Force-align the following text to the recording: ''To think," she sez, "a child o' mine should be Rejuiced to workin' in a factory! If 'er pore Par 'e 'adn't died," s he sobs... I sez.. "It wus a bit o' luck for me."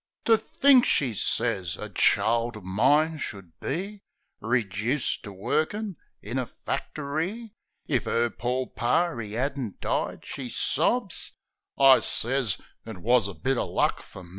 ''To 0.25 0.35
think," 0.41 0.83
she 0.83 1.13
sez, 1.13 1.77
"a 1.77 1.87
child 1.87 2.57
o' 2.57 2.61
mine 2.61 3.19
should 3.19 3.59
be 3.59 4.01
Rejuiced 4.39 5.21
to 5.21 5.31
workin' 5.31 5.95
in 6.23 6.39
a 6.39 6.47
factory! 6.47 7.53
If 7.85 8.07
'er 8.07 8.31
pore 8.31 8.67
Par 8.71 9.21
'e 9.21 9.37
'adn't 9.37 9.79
died," 9.79 10.21
s 10.23 10.35
he 10.37 10.49
sobs... 10.49 11.33
I 11.77 11.99
sez.. 11.99 12.57
"It 12.83 12.97
wus 13.03 13.27
a 13.27 13.35
bit 13.35 13.57
o' 13.57 13.69
luck 13.71 14.01
for 14.01 14.23
me." 14.23 14.29